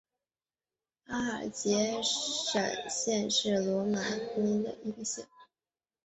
[1.03, 5.27] 阿尔杰什县是罗马尼亚南部的一个县。